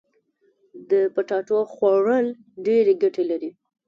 [0.89, 2.25] د پټاټو خوړل
[2.65, 3.49] ډيري ګټي لري.